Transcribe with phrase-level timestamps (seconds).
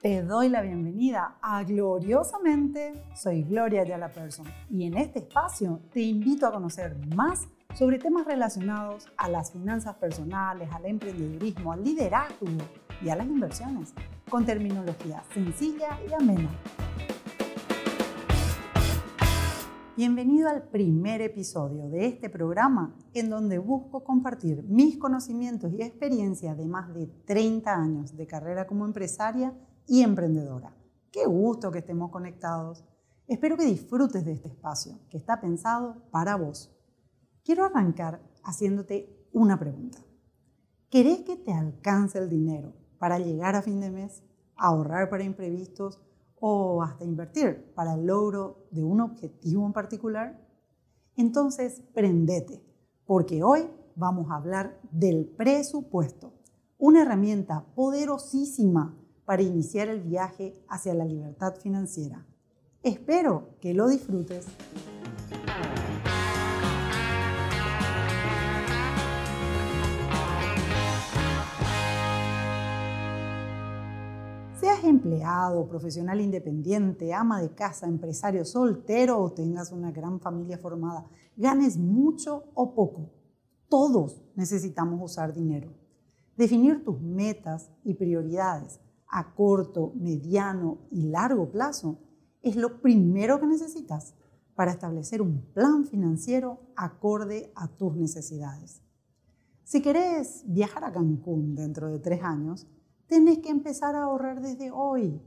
[0.00, 2.94] Te doy la bienvenida a Gloriosamente.
[3.14, 8.24] Soy Gloria Yala Person y en este espacio te invito a conocer más sobre temas
[8.24, 12.46] relacionados a las finanzas personales, al emprendedurismo, al liderazgo
[13.02, 13.92] y a las inversiones,
[14.30, 16.48] con terminología sencilla y amena.
[19.98, 26.54] Bienvenido al primer episodio de este programa en donde busco compartir mis conocimientos y experiencia
[26.54, 29.52] de más de 30 años de carrera como empresaria
[29.98, 30.72] emprendedora.
[31.10, 32.84] Qué gusto que estemos conectados.
[33.26, 36.72] Espero que disfrutes de este espacio que está pensado para vos.
[37.44, 39.98] Quiero arrancar haciéndote una pregunta.
[40.88, 44.22] ¿Querés que te alcance el dinero para llegar a fin de mes,
[44.56, 46.00] ahorrar para imprevistos
[46.38, 50.40] o hasta invertir para el logro de un objetivo en particular?
[51.16, 52.64] Entonces, prendete,
[53.04, 56.32] porque hoy vamos a hablar del presupuesto,
[56.78, 58.96] una herramienta poderosísima
[59.30, 62.26] para iniciar el viaje hacia la libertad financiera.
[62.82, 64.44] Espero que lo disfrutes.
[74.58, 81.06] Seas empleado, profesional independiente, ama de casa, empresario soltero o tengas una gran familia formada,
[81.36, 83.12] ganes mucho o poco,
[83.68, 85.72] todos necesitamos usar dinero.
[86.36, 91.98] Definir tus metas y prioridades a corto, mediano y largo plazo
[92.42, 94.14] es lo primero que necesitas
[94.54, 98.82] para establecer un plan financiero acorde a tus necesidades.
[99.64, 102.66] Si querés viajar a Cancún dentro de tres años,
[103.06, 105.20] tenés que empezar a ahorrar desde hoy.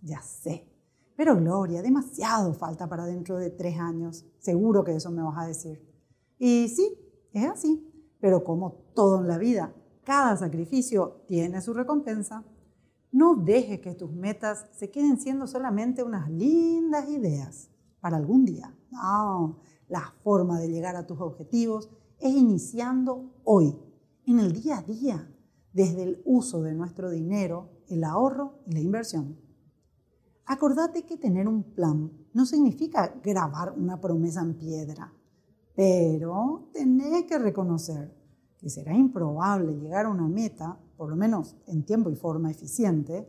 [0.00, 0.68] Ya sé.
[1.16, 4.24] Pero Gloria, demasiado falta para dentro de tres años.
[4.38, 5.80] Seguro que eso me vas a decir.
[6.38, 6.96] Y sí,
[7.32, 7.88] es así.
[8.20, 12.44] Pero como todo en la vida, cada sacrificio tiene su recompensa.
[13.12, 18.74] No dejes que tus metas se queden siendo solamente unas lindas ideas para algún día.
[18.90, 23.78] No, la forma de llegar a tus objetivos es iniciando hoy,
[24.26, 25.28] en el día a día
[25.72, 29.38] desde el uso de nuestro dinero, el ahorro y la inversión.
[30.46, 35.12] Acordate que tener un plan no significa grabar una promesa en piedra,
[35.74, 38.14] pero tenés que reconocer
[38.58, 43.28] que será improbable llegar a una meta, por lo menos en tiempo y forma eficiente,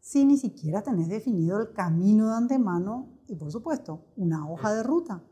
[0.00, 4.82] si ni siquiera tenés definido el camino de antemano y, por supuesto, una hoja de
[4.82, 5.22] ruta.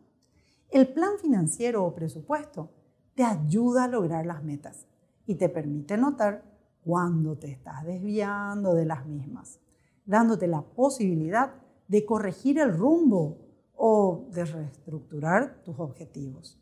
[0.70, 2.70] El plan financiero o presupuesto
[3.14, 4.86] te ayuda a lograr las metas
[5.26, 6.42] y te permite notar
[6.82, 9.60] cuando te estás desviando de las mismas,
[10.06, 11.52] dándote la posibilidad
[11.86, 13.40] de corregir el rumbo
[13.74, 16.58] o de reestructurar tus objetivos.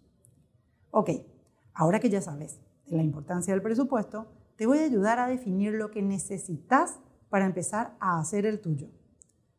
[0.91, 1.11] Ok,
[1.75, 5.73] ahora que ya sabes de la importancia del presupuesto, te voy a ayudar a definir
[5.73, 7.01] lo que necesitas
[7.31, 8.91] para empezar a hacer el tuyo.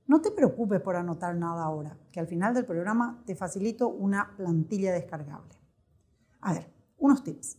[0.07, 4.33] No te preocupes por anotar nada ahora, que al final del programa te facilito una
[4.37, 5.55] plantilla descargable.
[6.39, 7.57] A ver, unos tips.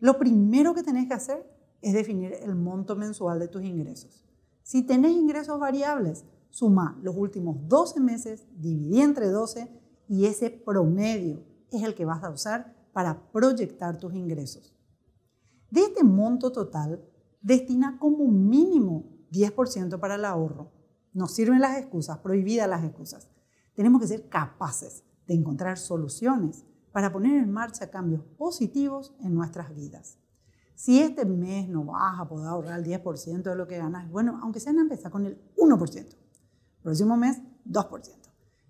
[0.00, 1.46] Lo primero que tenés que hacer
[1.82, 4.24] es definir el monto mensual de tus ingresos.
[4.62, 9.68] Si tenés ingresos variables, suma los últimos 12 meses, dividí entre 12
[10.08, 14.72] y ese promedio es el que vas a usar para proyectar tus ingresos.
[15.72, 17.02] De este monto total,
[17.40, 20.70] destina como mínimo 10% para el ahorro.
[21.14, 23.30] No sirven las excusas, prohibidas las excusas.
[23.74, 29.74] Tenemos que ser capaces de encontrar soluciones para poner en marcha cambios positivos en nuestras
[29.74, 30.18] vidas.
[30.74, 34.40] Si este mes no vas a poder ahorrar el 10% de lo que ganas, bueno,
[34.42, 36.16] aunque sea empezar con el 1%.
[36.82, 38.10] Próximo mes, 2%.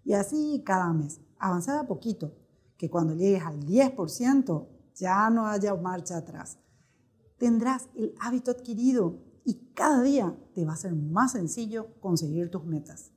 [0.04, 1.20] Y así cada mes.
[1.36, 2.32] Avanzada poquito,
[2.76, 6.60] que cuando llegues al 10% ya no haya marcha atrás.
[7.42, 12.64] Tendrás el hábito adquirido y cada día te va a ser más sencillo conseguir tus
[12.64, 13.10] metas.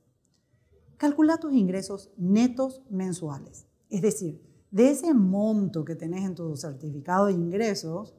[0.96, 3.68] Calcula tus ingresos netos mensuales.
[3.88, 4.42] Es decir,
[4.72, 8.16] de ese monto que tenés en tu certificado de ingresos,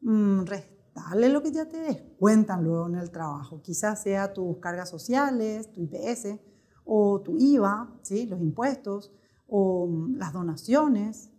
[0.00, 3.62] mmm, restale lo que ya te descuentan luego en el trabajo.
[3.62, 6.40] Quizás sea tus cargas sociales, tu IPS
[6.84, 8.26] o tu IVA, ¿sí?
[8.26, 9.12] los impuestos
[9.46, 11.30] o mm, las donaciones.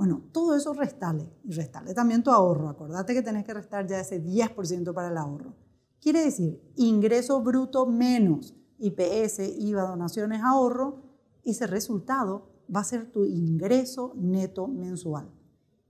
[0.00, 2.70] Bueno, todo eso restale y restale también tu ahorro.
[2.70, 5.54] Acordate que tenés que restar ya ese 10% para el ahorro.
[6.00, 11.02] Quiere decir, ingreso bruto menos IPS, IVA, donaciones, ahorro,
[11.44, 15.30] ese resultado va a ser tu ingreso neto mensual.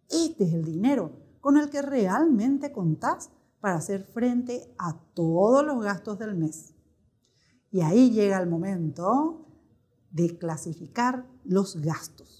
[0.09, 3.31] Este es el dinero con el que realmente contás
[3.61, 6.75] para hacer frente a todos los gastos del mes.
[7.71, 9.47] Y ahí llega el momento
[10.11, 12.40] de clasificar los gastos.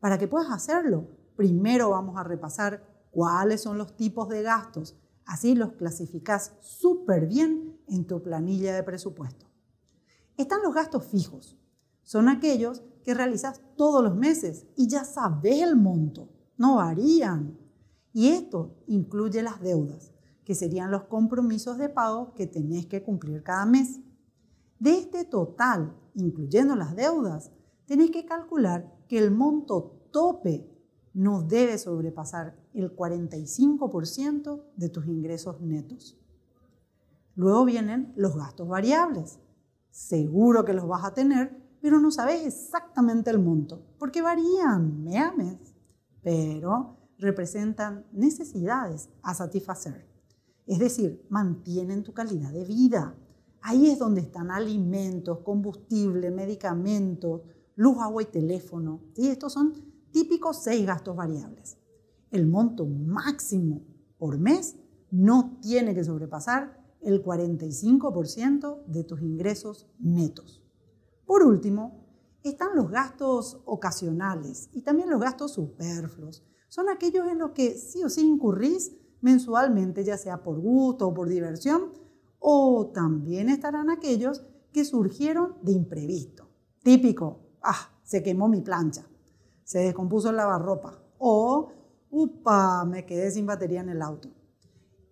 [0.00, 4.96] Para que puedas hacerlo, primero vamos a repasar cuáles son los tipos de gastos.
[5.26, 9.46] Así los clasificas súper bien en tu planilla de presupuesto.
[10.36, 11.56] Están los gastos fijos.
[12.02, 16.30] Son aquellos que realizas todos los meses y ya sabes el monto.
[16.56, 17.58] No varían.
[18.12, 20.12] Y esto incluye las deudas,
[20.44, 24.00] que serían los compromisos de pago que tenés que cumplir cada mes.
[24.78, 27.52] De este total, incluyendo las deudas,
[27.84, 30.70] tenés que calcular que el monto tope
[31.14, 36.16] no debe sobrepasar el 45% de tus ingresos netos.
[37.34, 39.40] Luego vienen los gastos variables.
[39.90, 45.18] Seguro que los vas a tener, pero no sabes exactamente el monto, porque varían me
[45.18, 45.58] ames,
[46.22, 50.06] pero representan necesidades a satisfacer.
[50.68, 53.16] Es decir, mantienen tu calidad de vida.
[53.60, 57.40] Ahí es donde están alimentos, combustible, medicamentos,
[57.80, 59.00] luz, agua y teléfono.
[59.16, 59.72] Y estos son
[60.10, 61.78] típicos seis gastos variables.
[62.30, 63.82] El monto máximo
[64.18, 64.76] por mes
[65.10, 70.62] no tiene que sobrepasar el 45% de tus ingresos netos.
[71.24, 72.04] Por último,
[72.42, 76.44] están los gastos ocasionales y también los gastos superfluos.
[76.68, 78.92] Son aquellos en los que sí o sí incurrís
[79.22, 81.94] mensualmente, ya sea por gusto o por diversión,
[82.38, 86.50] o también estarán aquellos que surgieron de imprevisto.
[86.82, 89.04] Típico, ah, se quemó mi plancha,
[89.64, 91.70] se descompuso el lavarropa, o,
[92.10, 94.30] upa, me quedé sin batería en el auto.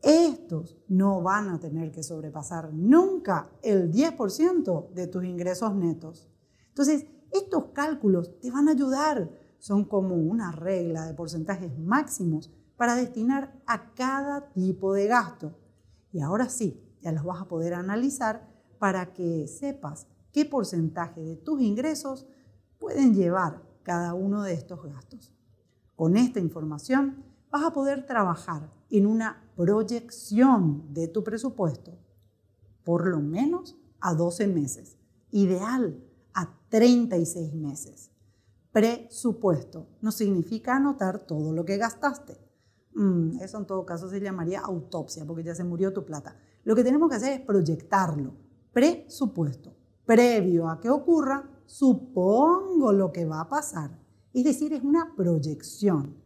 [0.02, 6.28] Estos no van a tener que sobrepasar nunca el 10% de tus ingresos netos.
[6.68, 9.28] Entonces, estos cálculos te van a ayudar.
[9.58, 15.52] Son como una regla de porcentajes máximos para destinar a cada tipo de gasto.
[16.12, 18.48] Y ahora sí, ya los vas a poder analizar
[18.78, 22.26] para que sepas qué porcentaje de tus ingresos
[22.78, 25.32] pueden llevar cada uno de estos gastos.
[25.96, 31.98] Con esta información vas a poder trabajar en una proyección de tu presupuesto,
[32.84, 34.96] por lo menos a 12 meses,
[35.30, 36.02] ideal
[36.34, 38.10] a 36 meses.
[38.72, 42.38] Presupuesto no significa anotar todo lo que gastaste.
[42.94, 46.36] Mm, eso en todo caso se llamaría autopsia porque ya se murió tu plata.
[46.64, 48.34] Lo que tenemos que hacer es proyectarlo.
[48.72, 49.77] Presupuesto.
[50.08, 53.90] Previo a que ocurra, supongo lo que va a pasar.
[54.32, 56.16] Es decir, es una proyección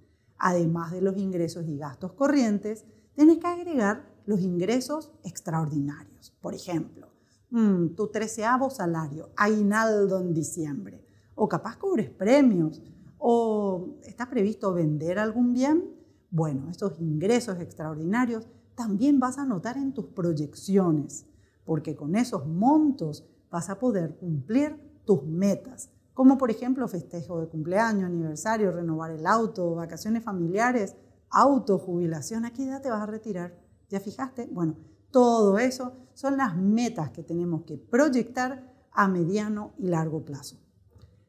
[0.42, 2.84] además de los ingresos y gastos corrientes,
[3.14, 6.36] tienes que agregar los ingresos extraordinarios.
[6.40, 7.06] Por ejemplo,
[7.50, 11.06] mm, tu treceavo salario, aguinaldo en diciembre,
[11.36, 12.82] o capaz cobres premios,
[13.18, 15.94] o está previsto vender algún bien.
[16.28, 21.24] Bueno, estos ingresos extraordinarios también vas a notar en tus proyecciones,
[21.64, 27.48] porque con esos montos vas a poder cumplir tus metas como por ejemplo festejo de
[27.48, 30.94] cumpleaños, aniversario, renovar el auto, vacaciones familiares,
[31.30, 32.44] auto, jubilación.
[32.44, 33.58] ¿A qué edad te vas a retirar?
[33.88, 34.48] ¿Ya fijaste?
[34.52, 34.76] Bueno,
[35.10, 40.58] todo eso son las metas que tenemos que proyectar a mediano y largo plazo.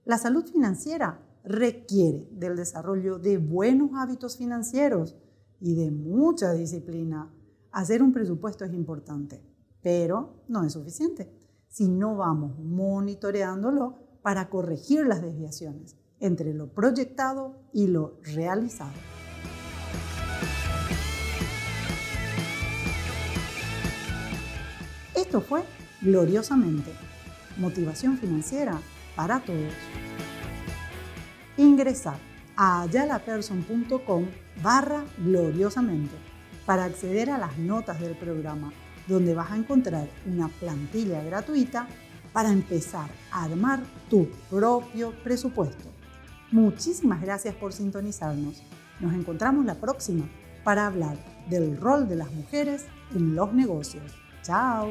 [0.04, 5.16] La salud financiera requiere del desarrollo de buenos hábitos financieros
[5.62, 7.34] y de mucha disciplina.
[7.72, 9.42] Hacer un presupuesto es importante,
[9.82, 11.43] pero no es suficiente.
[11.74, 18.94] Si no vamos monitoreándolo, para corregir las desviaciones entre lo proyectado y lo realizado.
[25.16, 25.64] Esto fue
[26.02, 26.92] Gloriosamente,
[27.58, 28.80] motivación financiera
[29.16, 29.74] para todos.
[31.58, 32.20] Ingresar
[32.56, 34.28] a ayalaperson.com
[34.62, 36.14] barra gloriosamente
[36.68, 38.72] para acceder a las notas del programa,
[39.08, 41.88] donde vas a encontrar una plantilla gratuita
[42.32, 45.90] para empezar a armar tu propio presupuesto.
[46.52, 48.64] Muchísimas gracias por sintonizarnos.
[49.00, 50.30] Nos encontramos la próxima
[50.64, 51.18] para hablar
[51.50, 54.12] del rol de las mujeres en los negocios.
[54.44, 54.90] Chao.